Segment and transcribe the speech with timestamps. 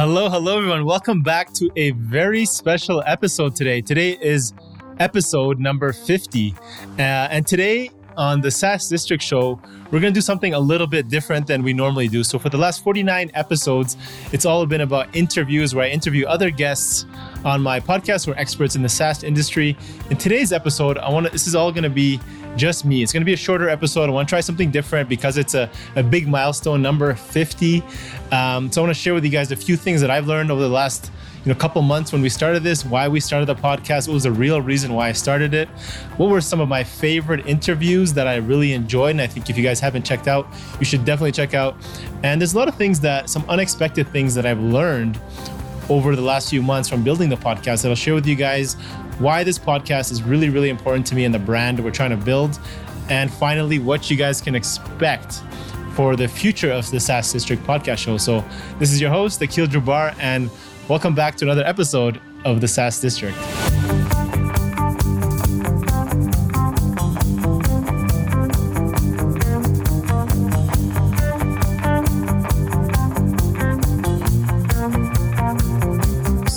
[0.00, 0.86] Hello, hello, everyone.
[0.86, 3.82] Welcome back to a very special episode today.
[3.82, 4.54] Today is
[4.98, 6.54] episode number 50.
[6.98, 9.60] Uh, and today on the SaaS District Show,
[9.90, 12.24] we're going to do something a little bit different than we normally do.
[12.24, 13.98] So, for the last 49 episodes,
[14.32, 17.04] it's all been about interviews where I interview other guests
[17.44, 19.76] on my podcast who are experts in the SaaS industry.
[20.08, 22.18] In today's episode, I want to, this is all going to be
[22.56, 23.02] just me.
[23.02, 24.08] It's going to be a shorter episode.
[24.08, 27.82] I want to try something different because it's a, a big milestone, number 50.
[28.32, 30.50] Um, so I want to share with you guys a few things that I've learned
[30.50, 31.10] over the last
[31.44, 34.08] you know couple months when we started this, why we started the podcast.
[34.08, 35.68] What was the real reason why I started it?
[36.16, 39.12] What were some of my favorite interviews that I really enjoyed?
[39.12, 40.46] And I think if you guys haven't checked out,
[40.78, 41.76] you should definitely check out.
[42.22, 45.18] And there's a lot of things that some unexpected things that I've learned
[45.88, 48.76] over the last few months from building the podcast that I'll share with you guys
[49.20, 52.16] why this podcast is really, really important to me and the brand we're trying to
[52.16, 52.58] build.
[53.10, 55.42] And finally, what you guys can expect
[55.92, 58.16] for the future of the SaaS District podcast show.
[58.16, 58.42] So,
[58.78, 60.50] this is your host, Akil Jabbar, and
[60.88, 63.36] welcome back to another episode of the SaaS District.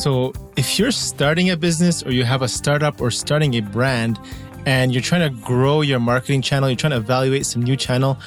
[0.04, 4.20] So, if you're starting a business or you have a startup or starting a brand
[4.66, 8.18] and you're trying to grow your marketing channel, you're trying to evaluate some new channel,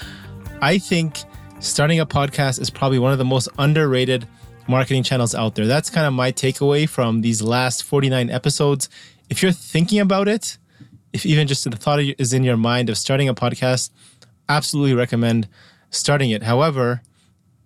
[0.62, 1.18] I think
[1.60, 4.26] starting a podcast is probably one of the most underrated
[4.66, 5.66] marketing channels out there.
[5.66, 8.88] That's kind of my takeaway from these last 49 episodes.
[9.28, 10.56] If you're thinking about it,
[11.12, 13.90] if even just the thought is in your mind of starting a podcast,
[14.48, 15.46] absolutely recommend
[15.90, 16.42] starting it.
[16.42, 17.02] However,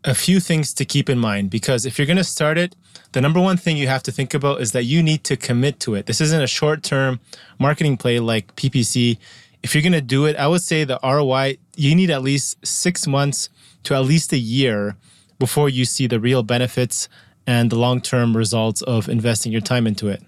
[0.04, 2.74] a few things to keep in mind because if you're going to start it,
[3.12, 5.80] the number one thing you have to think about is that you need to commit
[5.80, 6.06] to it.
[6.06, 7.20] This isn't a short term
[7.58, 9.18] marketing play like PPC.
[9.62, 12.64] If you're going to do it, I would say the ROI, you need at least
[12.66, 13.50] six months
[13.84, 14.96] to at least a year
[15.38, 17.08] before you see the real benefits
[17.46, 20.22] and the long term results of investing your time into it.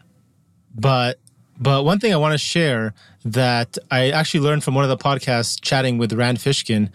[0.74, 1.18] But
[1.58, 4.96] but one thing I want to share that I actually learned from one of the
[4.96, 6.90] podcasts chatting with Rand Fishkin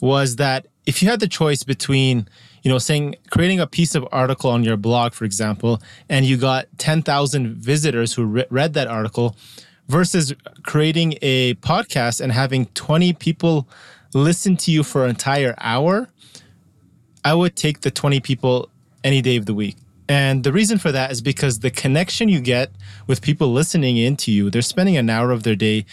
[0.00, 2.28] was that if you had the choice between
[2.62, 6.36] you know saying creating a piece of article on your blog for example and you
[6.36, 9.36] got 10,000 visitors who re- read that article
[9.88, 10.32] versus
[10.62, 13.68] creating a podcast and having 20 people
[14.14, 16.08] listen to you for an entire hour
[17.24, 18.68] i would take the 20 people
[19.04, 19.76] any day of the week.
[20.08, 22.70] And the reason for that is because the connection you get
[23.06, 25.86] with people listening into you they're spending an hour of their day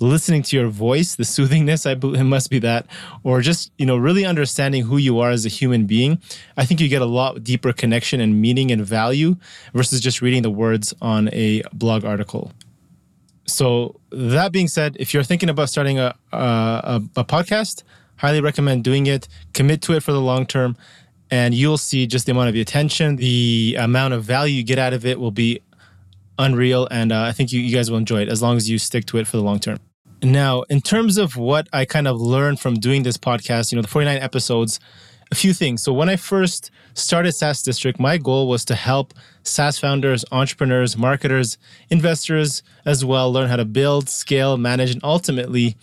[0.00, 2.86] listening to your voice, the soothingness, I it must be that,
[3.22, 6.20] or just, you know, really understanding who you are as a human being,
[6.56, 9.36] I think you get a lot deeper connection and meaning and value
[9.72, 12.52] versus just reading the words on a blog article.
[13.46, 17.84] So that being said, if you're thinking about starting a, a, a podcast,
[18.16, 19.28] highly recommend doing it.
[19.52, 20.76] Commit to it for the long term,
[21.30, 24.92] and you'll see just the amount of attention, the amount of value you get out
[24.92, 25.60] of it will be
[26.38, 26.88] unreal.
[26.90, 29.06] And uh, I think you, you guys will enjoy it as long as you stick
[29.06, 29.78] to it for the long term.
[30.22, 33.82] Now, in terms of what I kind of learned from doing this podcast, you know,
[33.82, 34.80] the 49 episodes,
[35.30, 35.82] a few things.
[35.82, 40.96] So, when I first started SaaS District, my goal was to help SaaS founders, entrepreneurs,
[40.96, 41.58] marketers,
[41.90, 45.76] investors as well learn how to build, scale, manage, and ultimately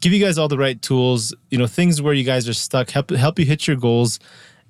[0.00, 2.90] give you guys all the right tools, you know, things where you guys are stuck,
[2.90, 4.18] help, help you hit your goals.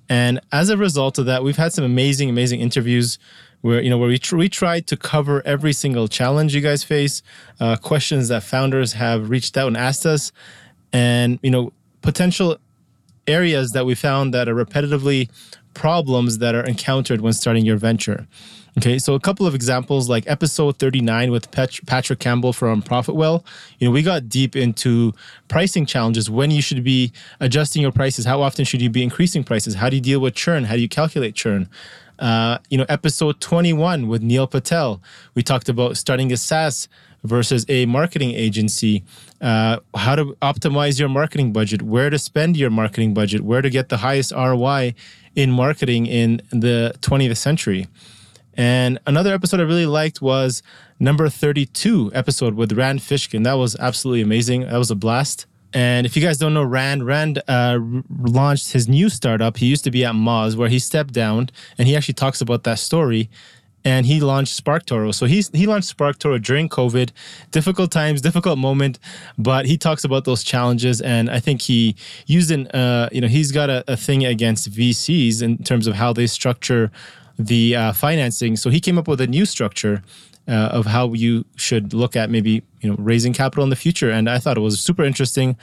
[0.07, 3.17] And as a result of that, we've had some amazing, amazing interviews
[3.63, 6.83] where you know where we tr- we tried to cover every single challenge you guys
[6.83, 7.23] face,
[7.61, 10.31] uh, questions that founders have reached out and asked us,
[10.91, 12.57] and you know potential
[13.25, 15.29] areas that we found that are repetitively
[15.73, 18.27] problems that are encountered when starting your venture.
[18.77, 23.45] Okay, so a couple of examples like episode 39 with Patrick Campbell from Profitwell.
[23.79, 25.13] You know, we got deep into
[25.47, 29.43] pricing challenges, when you should be adjusting your prices, how often should you be increasing
[29.43, 31.69] prices, how do you deal with churn, how do you calculate churn?
[32.19, 35.01] Uh, you know, episode 21 with Neil Patel,
[35.35, 36.87] we talked about starting a SaaS
[37.23, 39.03] versus a marketing agency,
[39.41, 43.69] uh, how to optimize your marketing budget, where to spend your marketing budget, where to
[43.69, 44.93] get the highest ROI
[45.35, 47.87] in marketing in the 20th century.
[48.55, 50.61] And another episode I really liked was
[50.99, 53.43] number 32 episode with Rand Fishkin.
[53.43, 54.61] That was absolutely amazing.
[54.61, 55.47] That was a blast.
[55.73, 57.79] And if you guys don't know Rand, Rand uh,
[58.19, 59.57] launched his new startup.
[59.57, 62.63] He used to be at Moz, where he stepped down, and he actually talks about
[62.63, 63.29] that story.
[63.85, 65.13] And he launched SparkToro.
[65.13, 67.09] So he's he launched SparkToro during COVID,
[67.51, 68.97] difficult times, difficult moment,
[69.37, 71.01] but he talks about those challenges.
[71.01, 74.71] And I think he used an uh, you know he's got a, a thing against
[74.71, 76.91] VCs in terms of how they structure
[77.37, 78.55] the uh, financing.
[78.55, 80.01] So he came up with a new structure
[80.47, 84.09] uh, of how you should look at maybe you know raising capital in the future.
[84.09, 85.57] And I thought it was super interesting.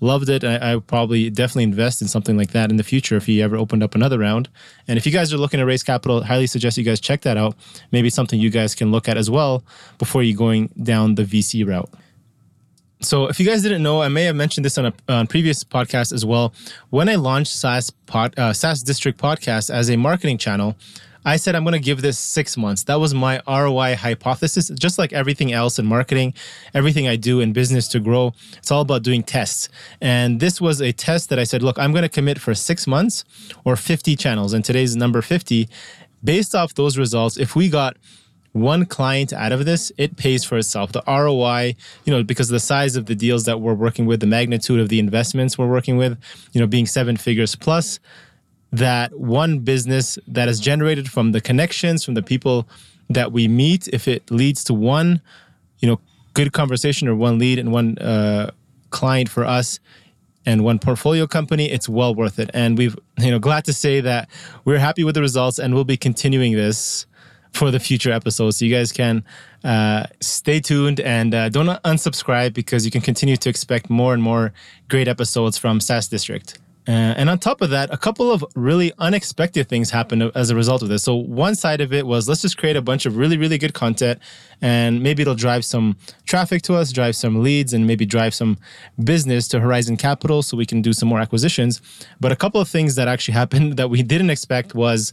[0.00, 0.44] loved it.
[0.44, 3.56] I, I probably definitely invest in something like that in the future if he ever
[3.56, 4.48] opened up another round.
[4.86, 7.38] And if you guys are looking to raise capital, highly suggest you guys check that
[7.38, 7.56] out.
[7.92, 9.64] Maybe something you guys can look at as well
[9.98, 11.88] before you going down the VC route.
[13.00, 15.62] So, if you guys didn't know, I may have mentioned this on a on previous
[15.62, 16.54] podcast as well.
[16.90, 20.76] When I launched SaaS pod, uh, SaaS District podcast as a marketing channel,
[21.26, 22.84] I said I'm going to give this six months.
[22.84, 24.68] That was my ROI hypothesis.
[24.68, 26.34] Just like everything else in marketing,
[26.72, 29.68] everything I do in business to grow, it's all about doing tests.
[30.00, 32.86] And this was a test that I said, look, I'm going to commit for six
[32.86, 33.24] months
[33.64, 34.52] or 50 channels.
[34.52, 35.68] And today's number 50.
[36.22, 37.96] Based off those results, if we got
[38.52, 40.92] one client out of this, it pays for itself.
[40.92, 41.74] The ROI,
[42.04, 44.80] you know, because of the size of the deals that we're working with, the magnitude
[44.80, 46.18] of the investments we're working with,
[46.52, 47.98] you know, being seven figures plus,
[48.76, 52.68] that one business that is generated from the connections from the people
[53.08, 55.20] that we meet if it leads to one
[55.78, 56.00] you know
[56.34, 58.50] good conversation or one lead and one uh,
[58.90, 59.80] client for us
[60.44, 64.00] and one portfolio company it's well worth it and we've you know glad to say
[64.00, 64.28] that
[64.64, 67.06] we're happy with the results and we'll be continuing this
[67.52, 69.24] for the future episodes so you guys can
[69.64, 74.22] uh, stay tuned and uh, don't unsubscribe because you can continue to expect more and
[74.22, 74.52] more
[74.88, 76.58] great episodes from SaaS District.
[76.88, 80.54] Uh, and on top of that, a couple of really unexpected things happened as a
[80.54, 81.02] result of this.
[81.02, 83.74] So, one side of it was let's just create a bunch of really, really good
[83.74, 84.20] content,
[84.62, 85.96] and maybe it'll drive some
[86.26, 88.56] traffic to us, drive some leads, and maybe drive some
[89.02, 91.82] business to Horizon Capital so we can do some more acquisitions.
[92.20, 95.12] But a couple of things that actually happened that we didn't expect was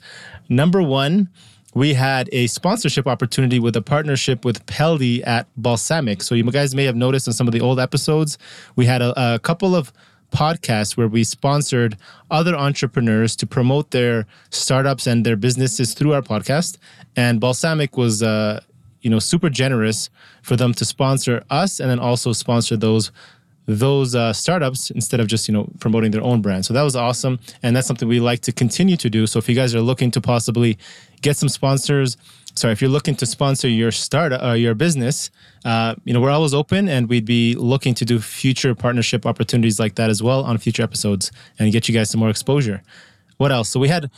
[0.49, 1.29] number one,
[1.73, 6.21] we had a sponsorship opportunity with a partnership with Peldi at Balsamiq.
[6.21, 8.37] So, you guys may have noticed in some of the old episodes,
[8.75, 9.91] we had a, a couple of
[10.33, 11.97] podcast where we sponsored
[12.31, 16.77] other entrepreneurs to promote their startups and their businesses through our podcast.
[17.15, 18.59] And Balsamiq was, uh,
[19.01, 20.09] you know, super generous
[20.41, 23.11] for them to sponsor us and then also sponsor those
[23.65, 26.65] those uh, startups instead of just you know promoting their own brand.
[26.65, 29.25] So that was awesome, and that's something we like to continue to do.
[29.25, 30.77] So if you guys are looking to possibly
[31.21, 32.17] get some sponsors,
[32.55, 35.31] sorry, if you're looking to sponsor your startup, uh, your business,
[35.65, 39.79] uh, you know, we're always open and we'd be looking to do future partnership opportunities
[39.79, 42.81] like that as well on future episodes and get you guys some more exposure.
[43.37, 43.69] What else?
[43.69, 44.11] So we had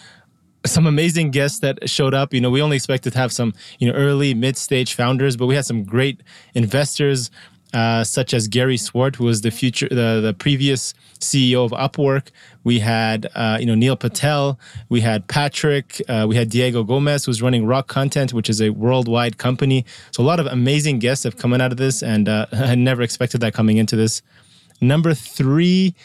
[0.65, 2.33] some amazing guests that showed up.
[2.33, 5.55] You know, we only expected to have some, you know, early, mid-stage founders, but we
[5.55, 6.21] had some great
[6.53, 7.29] investors
[7.73, 12.29] uh, such as Gary Swart, who was the future, the, the previous CEO of Upwork.
[12.65, 14.59] We had, uh, you know, Neil Patel.
[14.89, 16.01] We had Patrick.
[16.09, 19.85] Uh, we had Diego Gomez, who's running Rock Content, which is a worldwide company.
[20.11, 23.03] So a lot of amazing guests have come out of this, and uh, I never
[23.03, 24.21] expected that coming into this.
[24.81, 25.95] Number three,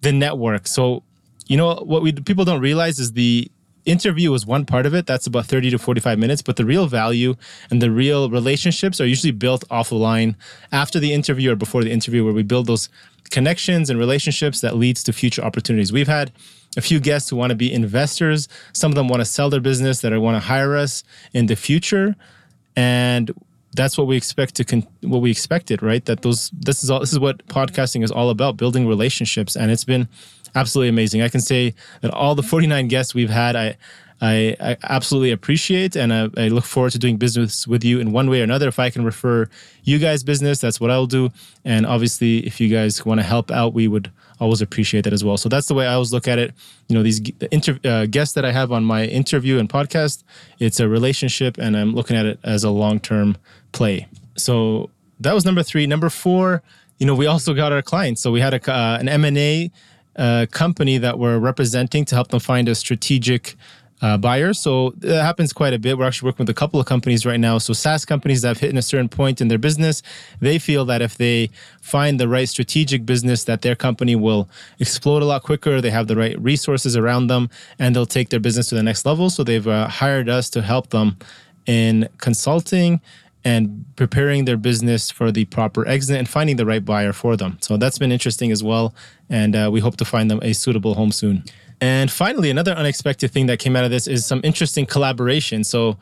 [0.00, 0.66] the network.
[0.68, 1.02] So,
[1.46, 3.50] you know, what we people don't realize is the
[3.84, 5.06] interview is one part of it.
[5.06, 6.42] That's about 30 to 45 minutes.
[6.42, 7.34] But the real value
[7.70, 10.36] and the real relationships are usually built off the line
[10.72, 12.88] after the interview or before the interview, where we build those
[13.30, 15.92] connections and relationships that leads to future opportunities.
[15.92, 16.32] We've had
[16.76, 18.48] a few guests who want to be investors.
[18.72, 21.46] Some of them want to sell their business that I want to hire us in
[21.46, 22.16] the future.
[22.76, 23.32] And
[23.74, 26.04] that's what we expect to con- what we expected, right?
[26.04, 29.56] That those this is all this is what podcasting is all about, building relationships.
[29.56, 30.08] And it's been
[30.54, 31.22] absolutely amazing.
[31.22, 33.76] I can say that all the 49 guests we've had, I,
[34.20, 38.12] I, I absolutely appreciate and I, I, look forward to doing business with you in
[38.12, 38.68] one way or another.
[38.68, 39.48] If I can refer
[39.82, 41.30] you guys business, that's what I'll do.
[41.64, 44.10] And obviously, if you guys want to help out, we would
[44.40, 45.36] always appreciate that as well.
[45.36, 46.54] So that's the way I always look at it.
[46.88, 50.22] You know, these the inter, uh, guests that I have on my interview and podcast,
[50.58, 53.36] it's a relationship, and I'm looking at it as a long term
[53.72, 54.06] play.
[54.36, 54.90] So
[55.20, 55.86] that was number three.
[55.86, 56.62] Number four,
[56.98, 58.22] you know, we also got our clients.
[58.22, 59.70] So we had a, uh, an M and A
[60.16, 63.56] uh, company that we're representing to help them find a strategic
[64.02, 64.52] uh, buyer.
[64.52, 65.96] So that happens quite a bit.
[65.96, 67.58] We're actually working with a couple of companies right now.
[67.58, 70.02] So SaaS companies that have hit a certain point in their business,
[70.40, 71.48] they feel that if they
[71.80, 75.80] find the right strategic business, that their company will explode a lot quicker.
[75.80, 79.06] They have the right resources around them, and they'll take their business to the next
[79.06, 79.30] level.
[79.30, 81.16] So they've uh, hired us to help them
[81.66, 83.00] in consulting
[83.44, 87.58] and preparing their business for the proper exit and finding the right buyer for them.
[87.60, 88.94] So that's been interesting as well.
[89.28, 91.44] And uh, we hope to find them a suitable home soon.
[91.80, 95.64] And finally, another unexpected thing that came out of this is some interesting collaboration.
[95.64, 95.98] So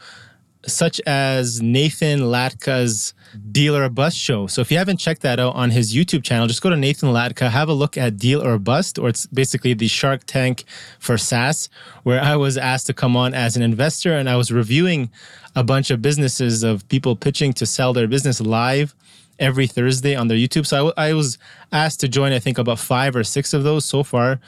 [0.67, 3.15] such as Nathan Latka's
[3.51, 4.47] Deal or Bust show.
[4.47, 7.09] So if you haven't checked that out on his YouTube channel, just go to Nathan
[7.11, 10.65] Latka, have a look at Deal or Bust, or it's basically the Shark Tank
[10.99, 11.69] for SaaS,
[12.03, 15.11] where I was asked to come on as an investor and I was reviewing
[15.57, 18.95] a bunch of businesses of people pitching to sell their business live
[19.39, 20.67] every Thursday on their YouTube.
[20.67, 21.39] So I, w- I was
[21.73, 24.41] asked to join, I think, about five or six of those so far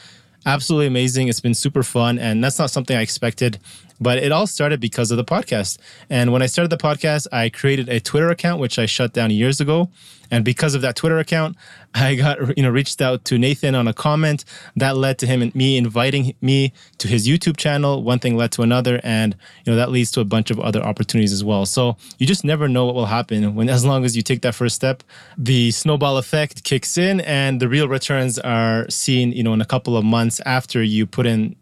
[0.47, 1.29] absolutely amazing.
[1.29, 3.59] It's been super fun, and that's not something I expected.
[4.05, 5.79] But it all started because of the podcast.
[6.11, 9.31] And when I started the podcast, I created a Twitter account, which I shut down
[9.31, 9.89] years ago.
[10.31, 11.57] And because of that Twitter account,
[11.95, 14.45] I got, you know, reached out to Nathan on a comment
[14.77, 18.03] that led to him and me inviting me to his YouTube channel.
[18.03, 19.01] One thing led to another.
[19.03, 21.65] And, you know, that leads to a bunch of other opportunities as well.
[21.67, 24.55] So you just never know what will happen when, as long as you take that
[24.55, 25.03] first step,
[25.39, 29.67] the snowball effect kicks in and the real returns are seen, you know, in a
[29.67, 31.57] couple of months after you put in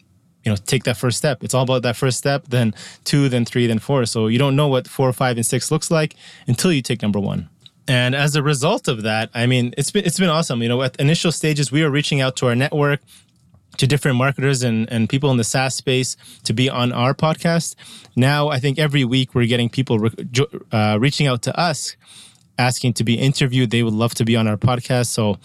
[0.45, 3.45] you know take that first step it's all about that first step then two then
[3.45, 6.15] three then four so you don't know what four five and six looks like
[6.47, 7.49] until you take number one
[7.89, 10.63] and as a result of that, I mean, it's been it's been awesome.
[10.63, 13.01] You know, at initial stages, we were reaching out to our network,
[13.79, 17.75] to different marketers and, and people in the SaaS space to be on our podcast.
[18.15, 21.97] Now, I think every week we're getting people re- uh, reaching out to us,
[22.59, 23.71] asking to be interviewed.
[23.71, 25.07] They would love to be on our podcast.
[25.07, 25.39] So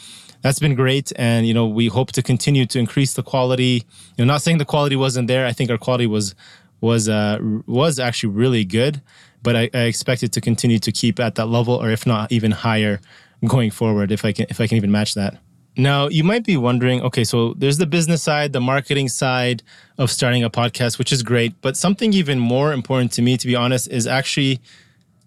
[0.48, 3.84] that's been great, and you know, we hope to continue to increase the quality.
[4.18, 5.46] You know, not saying the quality wasn't there.
[5.46, 6.36] I think our quality was
[6.82, 9.02] was uh, was actually really good
[9.44, 12.32] but I, I expect it to continue to keep at that level, or if not
[12.34, 13.00] even higher,
[13.48, 14.12] going forward.
[14.12, 15.38] If I can, if I can even match that.
[15.78, 19.62] Now, you might be wondering, okay, so there's the business side, the marketing side
[20.00, 21.54] of starting a podcast, which is great.
[21.62, 24.60] But something even more important to me, to be honest, is actually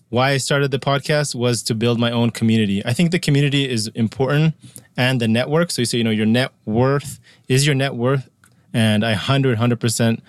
[0.08, 2.84] why I started the podcast was to build my own community.
[2.84, 4.54] I think the community is important
[5.00, 5.70] and the network.
[5.70, 8.28] So you say, you know, your net worth is your net worth.
[8.74, 10.20] And I 100, 100%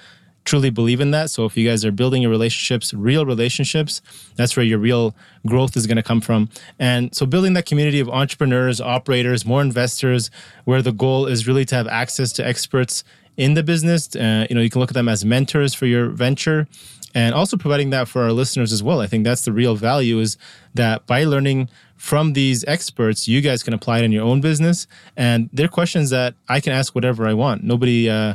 [0.46, 1.30] truly believe in that.
[1.30, 4.02] So if you guys are building your relationships, real relationships,
[4.38, 5.14] that's where your real
[5.46, 6.48] growth is going to come from.
[6.80, 10.32] And so building that community of entrepreneurs, operators, more investors,
[10.64, 13.04] where the goal is really to have access to experts
[13.36, 14.16] in the business.
[14.16, 16.66] Uh, you know, you can look at them as mentors for your venture
[17.14, 19.02] and also providing that for our listeners as well.
[19.02, 20.38] I think that's the real value is
[20.74, 21.70] that by learning
[22.02, 24.88] from these experts, you guys can apply it in your own business.
[25.16, 27.64] And they're questions that I can ask whatever I want.
[27.64, 28.34] Nobody, uh,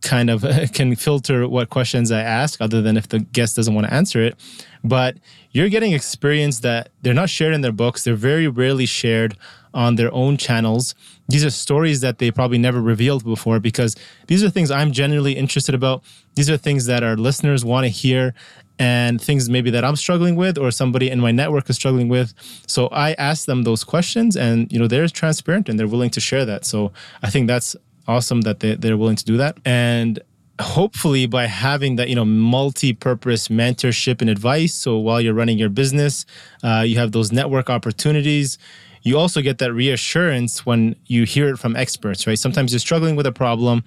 [0.00, 0.42] kind of
[0.72, 4.22] can filter what questions I ask, other than if the guest doesn't want to answer
[4.22, 4.40] it.
[4.82, 5.18] But
[5.50, 8.04] you're getting experience that they're not shared in their books.
[8.04, 9.36] They're very rarely shared
[9.74, 10.94] on their own channels.
[11.28, 13.96] These are stories that they probably never revealed before because
[14.28, 16.02] these are things I'm genuinely interested about.
[16.36, 18.34] These are things that our listeners want to hear
[18.78, 22.34] and things maybe that I'm struggling with or somebody in my network is struggling with.
[22.66, 26.20] So I ask them those questions and you know they're transparent and they're willing to
[26.20, 26.64] share that.
[26.64, 27.76] So I think that's
[28.06, 29.58] awesome that they, they're willing to do that.
[29.64, 30.20] And
[30.60, 35.68] hopefully by having that you know multi-purpose mentorship and advice so while you're running your
[35.68, 36.24] business
[36.62, 38.56] uh, you have those network opportunities
[39.02, 43.16] you also get that reassurance when you hear it from experts right sometimes you're struggling
[43.16, 43.82] with a problem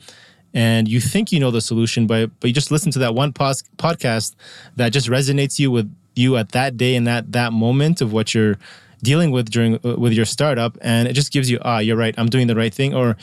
[0.53, 3.33] and you think you know the solution but but you just listen to that one
[3.33, 4.35] pos- podcast
[4.75, 8.33] that just resonates you with you at that day and that that moment of what
[8.33, 8.57] you're
[9.03, 12.15] dealing with during uh, with your startup and it just gives you ah you're right
[12.17, 13.15] i'm doing the right thing or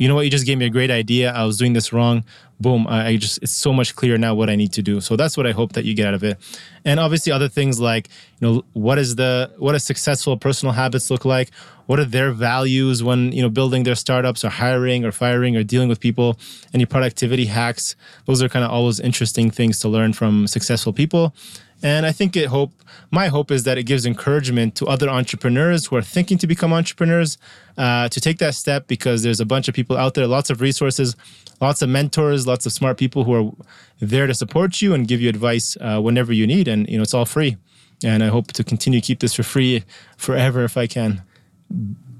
[0.00, 1.30] you know what, you just gave me a great idea.
[1.30, 2.24] I was doing this wrong.
[2.60, 2.86] Boom.
[2.88, 5.00] I, just, it's so much clearer now what I need to do.
[5.00, 6.38] So that's what I hope that you get out of it.
[6.84, 11.10] And obviously other things like, you know, what is the, what does successful personal habits
[11.10, 11.50] look like?
[11.86, 15.62] What are their values when, you know, building their startups or hiring or firing or
[15.62, 16.38] dealing with people?
[16.74, 17.96] Any productivity hacks?
[18.26, 21.34] Those are kind of always interesting things to learn from successful people.
[21.82, 22.72] And I think it hope
[23.10, 26.72] my hope is that it gives encouragement to other entrepreneurs who are thinking to become
[26.72, 27.38] entrepreneurs
[27.78, 30.60] uh, to take that step because there's a bunch of people out there, lots of
[30.60, 31.16] resources,
[31.60, 33.52] lots of mentors, lots of smart people who are
[34.00, 37.02] there to support you and give you advice uh, whenever you need, and you know
[37.02, 37.56] it's all free.
[38.04, 39.84] And I hope to continue to keep this for free
[40.16, 41.22] forever if I can.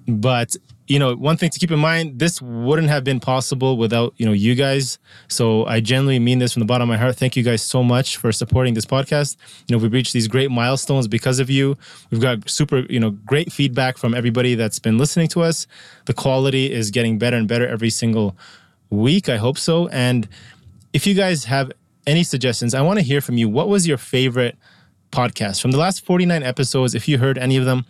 [0.07, 0.57] But
[0.91, 4.27] you know, one thing to keep in mind, this wouldn't have been possible without, you
[4.27, 4.99] know, you guys.
[5.29, 7.15] So I genuinely mean this from the bottom of my heart.
[7.15, 9.37] Thank you guys so much for supporting this podcast.
[9.69, 11.79] You know, we've reached these great milestones because of you.
[12.11, 15.69] We've got super, you know, great feedback from everybody that's been listening to us.
[16.07, 18.37] The quality is getting better and better every single
[18.91, 19.29] week.
[19.29, 19.87] I hope so.
[19.91, 20.29] And
[20.93, 21.71] if you guys have
[22.05, 23.49] any suggestions, I want to hear from you.
[23.49, 24.59] What was your favorite
[25.13, 26.97] podcast from the last 49 episodes?
[26.97, 27.87] If you heard any of them,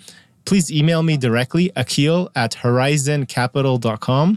[0.50, 4.37] please email me directly, akil at horizoncapital.com.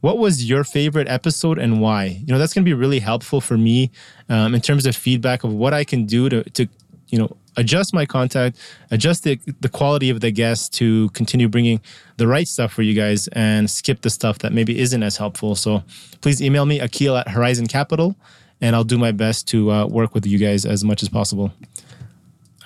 [0.00, 2.04] What was your favorite episode and why?
[2.24, 3.90] You know, that's going to be really helpful for me
[4.28, 6.68] um, in terms of feedback of what I can do to, to
[7.08, 8.56] you know, adjust my contact,
[8.92, 11.80] adjust the, the quality of the guests to continue bringing
[12.18, 15.56] the right stuff for you guys and skip the stuff that maybe isn't as helpful.
[15.56, 15.82] So
[16.20, 18.14] please email me, akil at Horizon Capital,
[18.60, 21.50] and I'll do my best to uh, work with you guys as much as possible.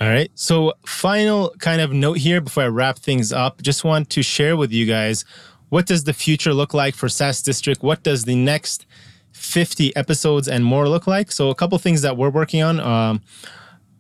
[0.03, 0.33] All right.
[0.35, 3.63] So, final kind of note here before I wrap things up.
[3.63, 5.25] Just want to share with you guys
[5.69, 7.85] what does the future look like for SaaS District?
[7.85, 8.85] What does the next
[9.31, 11.31] 50 episodes and more look like?
[11.31, 12.81] So, a couple things that we're working on.
[12.81, 13.21] Um,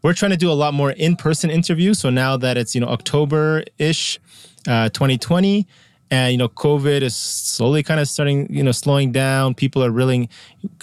[0.02, 2.00] we're trying to do a lot more in-person interviews.
[2.00, 4.18] So now that it's you know October ish,
[4.66, 5.68] uh, 2020,
[6.12, 9.54] and you know covid is slowly kind of starting you know slowing down.
[9.54, 10.28] People are willing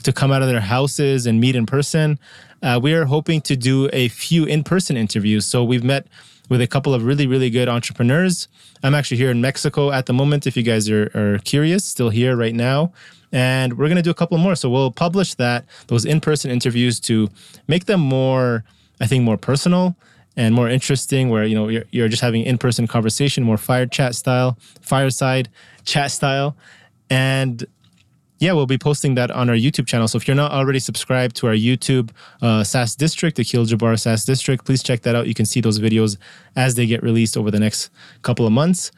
[0.04, 2.20] to come out of their houses and meet in person.
[2.62, 5.46] Uh, we are hoping to do a few in-person interviews.
[5.46, 6.08] So we've met
[6.50, 8.48] with a couple of really really good entrepreneurs.
[8.84, 12.10] I'm actually here in mexico at the moment if you guys are, are curious still
[12.10, 12.92] here right now.
[13.32, 14.56] And we're going to do a couple more.
[14.56, 17.30] So we'll publish that those in-person interviews to
[17.68, 18.64] make them more
[19.00, 19.96] i think more personal
[20.39, 24.15] and more interesting where you know you're, you're just having in-person conversation more fire chat
[24.15, 25.50] style fireside
[25.84, 26.55] chat style.
[27.10, 27.65] And
[28.39, 30.08] yeah we'll be posting that on our youtube channel.
[30.08, 34.00] So if you're not already subscribed to our youtube uh, SaaS district the Akil Jabbar
[34.00, 35.27] SaaS district please check that out.
[35.27, 36.15] You can see those videos
[36.55, 37.89] as they get released over the next
[38.22, 38.91] couple of months.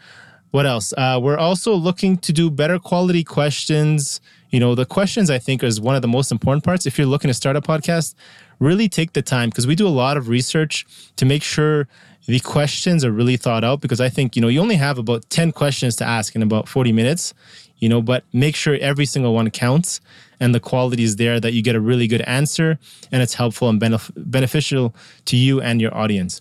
[0.51, 0.93] What else?
[0.95, 4.21] Uh, we're also looking to do better quality questions.
[4.51, 6.85] You know the questions i think is one of the most important parts.
[6.85, 8.13] If you're looking to start a podcast
[8.61, 10.85] really take the time because we do a lot of research
[11.17, 11.87] to make sure
[12.27, 15.29] the questions are really thought out because I think, you know, you only have about
[15.29, 17.33] 10 questions to ask in about 40 minutes,
[17.79, 19.99] you know, but make sure every single one counts
[20.39, 22.77] and the quality is there that you get a really good answer
[23.11, 26.39] and it's helpful and benef- beneficial to you and your audience.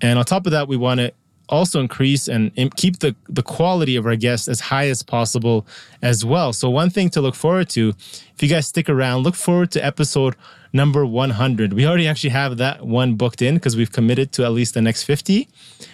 [0.00, 1.12] And on top of that, we want to
[1.48, 5.66] also increase and keep the, the quality of our guests as high as possible
[6.02, 6.52] as well.
[6.52, 9.84] So, one thing to look forward to, if you guys stick around, look forward to
[9.84, 10.34] episode
[10.72, 11.72] number 100.
[11.72, 14.82] We already actually have that one booked in because we've committed to at least the
[14.82, 15.48] next 50,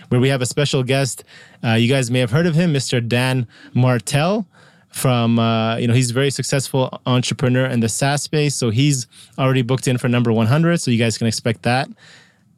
[0.08, 1.24] where we have a special guest.
[1.62, 3.06] Uh, you guys may have heard of him, Mr.
[3.06, 4.46] Dan Martell.
[4.90, 9.08] From uh, you know, he's a very successful entrepreneur in the SaaS space, so he's
[9.36, 10.80] already booked in for number 100.
[10.80, 11.88] So you guys can expect that.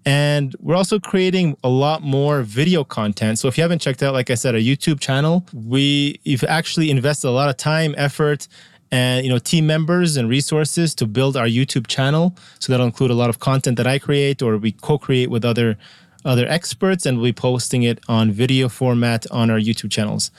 [0.06, 3.40] And we're also creating a lot more video content.
[3.40, 7.28] So if you haven't checked out, like I said, our YouTube channel, we've actually invested
[7.28, 8.46] a lot of time, effort,
[8.92, 12.36] and you know team members and resources to build our YouTube channel.
[12.60, 15.76] So that'll include a lot of content that I create or we co-create with other
[16.24, 20.30] other experts, and we'll be posting it on video format on our YouTube channels.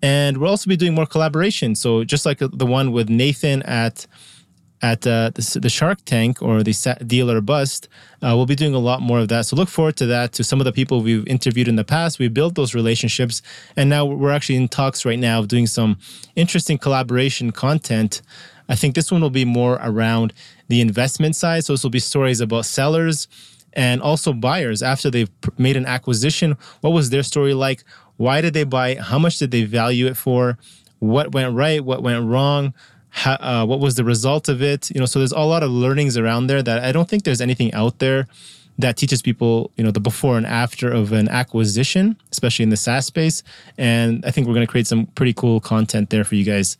[0.00, 1.74] And we'll also be doing more collaboration.
[1.74, 4.06] So just like the one with Nathan at
[4.82, 7.88] at uh, the, the, Shark Tank or the Deal or Bust.
[8.22, 9.46] Uh, we'll be doing a lot more of that.
[9.46, 10.32] So look forward to that.
[10.34, 13.40] To some of the people we've interviewed in the past, we built those relationships,
[13.76, 15.98] and now we're actually in talks right now of doing some
[16.36, 18.20] interesting collaboration content.
[18.68, 20.32] I think this one will be more around
[20.68, 21.64] the investment side.
[21.64, 23.28] So this will be stories about sellers
[23.74, 26.56] and also buyers after they've made an acquisition.
[26.80, 27.84] What was their story like?
[28.16, 28.94] Why did they buy?
[28.96, 30.58] How much did they value it for?
[31.00, 31.84] What went right?
[31.84, 32.72] What went wrong?
[33.26, 34.90] Uh, what was the result of it?
[34.90, 37.40] You know so there's a lot of learnings around there that i don't think there's
[37.40, 38.26] anything out there
[38.78, 42.76] that teaches people you know the before and after of an acquisition especially in the
[42.76, 43.42] saas space.
[43.78, 46.76] And i think we're going to create some pretty cool content there for you guys.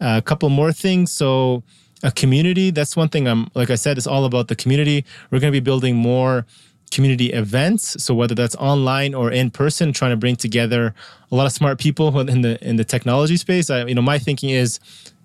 [0.00, 1.12] Uh, a couple more things.
[1.12, 1.62] So
[2.02, 5.04] a community that's one thing i'm like i said it's all about the community.
[5.30, 6.46] We're going to be building more
[6.90, 8.02] community events.
[8.02, 10.94] So whether that's online or in person trying to bring together
[11.30, 13.70] a lot of smart people in the in the technology space.
[13.70, 14.80] I, you know my thinking is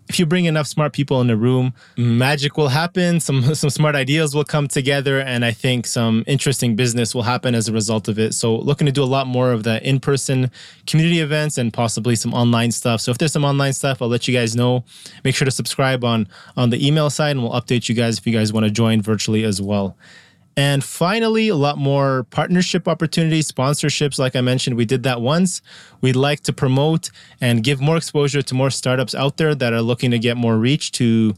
[0.08, 2.18] if you bring enough smart people in the room, mm-hmm.
[2.18, 3.20] magic will happen.
[3.20, 7.56] Some some smart ideas will come together, and I think some interesting business will happen
[7.56, 8.34] as a result of it.
[8.34, 10.52] So, looking to do a lot more of the in-person
[10.88, 13.02] community events and possibly some online stuff.
[13.02, 14.84] So, if there's some online stuff, I'll let you guys know.
[15.24, 18.28] Make sure to subscribe on on the email side, and we'll update you guys if
[18.28, 19.98] you guys want to join virtually as well.
[20.58, 24.18] And finally, a lot more partnership opportunities, sponsorships.
[24.18, 25.62] Like I mentioned, we did that once.
[26.00, 29.82] We'd like to promote and give more exposure to more startups out there that are
[29.82, 31.36] looking to get more reach to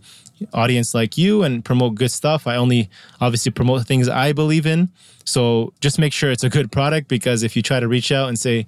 [0.54, 2.46] audience like you and promote good stuff.
[2.46, 4.90] I only obviously promote things I believe in.
[5.26, 8.30] So just make sure it's a good product because if you try to reach out
[8.30, 8.66] and say,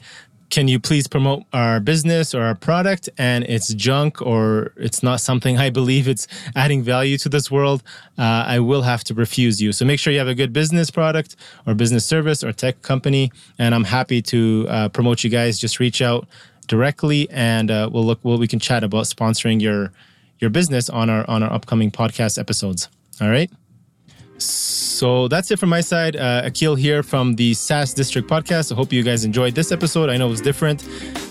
[0.50, 3.10] can you please promote our business or our product?
[3.18, 7.84] And it's junk or it's not something i believe it's adding value to this world.
[8.18, 9.72] Uh, i will have to refuse you.
[9.72, 11.36] So make sure you have a good business product
[11.66, 13.32] or business service or tech company.
[13.58, 15.60] And i'm happy to uh, promote you guys.
[15.60, 16.28] Just reach out
[16.68, 19.92] directly and uh, we'll look well we can chat about sponsoring your
[20.40, 22.90] your business on our on our upcoming podcast episodes.
[23.22, 23.52] All right
[24.40, 26.16] so that's it from my side.
[26.16, 28.72] Uh, Akil here from the SaaS District podcast.
[28.72, 30.10] I hope you guys enjoyed this episode.
[30.10, 30.82] I know it was different.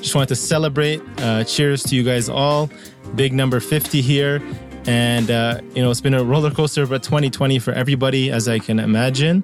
[0.01, 1.03] Just wanted to celebrate.
[1.19, 2.71] Uh, cheers to you guys all.
[3.15, 4.43] Big number 50 here.
[4.87, 8.59] And, uh, you know, it's been a roller coaster of 2020 for everybody, as I
[8.59, 9.43] can imagine.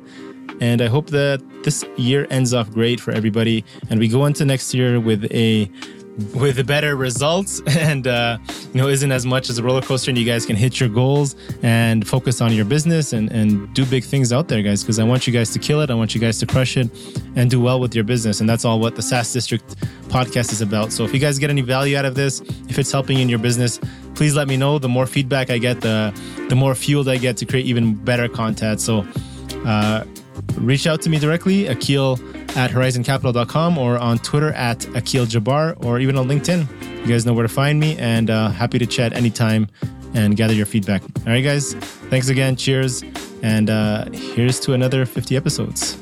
[0.60, 3.64] And I hope that this year ends off great for everybody.
[3.90, 5.70] And we go into next year with a
[6.34, 7.60] with better results.
[7.84, 8.38] And uh,
[8.72, 10.88] you know isn't as much as a roller coaster and you guys can hit your
[10.88, 14.82] goals and focus on your business and, and do big things out there guys.
[14.82, 15.90] Because i want you guys to kill it.
[15.90, 16.88] I want you guys to crush it
[17.36, 18.40] and do well with your business.
[18.40, 19.76] And that's all what the saas district
[20.08, 20.92] podcast is about.
[20.92, 23.38] So if you guys get any value out of this if it's helping in your
[23.40, 23.80] business
[24.14, 24.78] please let me know.
[24.78, 26.12] The more feedback i get the
[26.48, 28.80] the more fueled i get to create even better content.
[28.80, 29.06] So
[29.66, 30.04] uh,
[30.56, 32.18] reach out to me directly akil
[32.56, 36.66] at horizoncapital.com or on Twitter at Akil Jabbar or even on LinkedIn.
[37.00, 39.68] You guys know where to find me and uh, happy to chat anytime
[40.14, 41.02] and gather your feedback.
[41.02, 41.74] All right, guys.
[42.10, 42.56] Thanks again.
[42.56, 43.02] Cheers.
[43.42, 45.98] And uh, here's to another 50 episodes.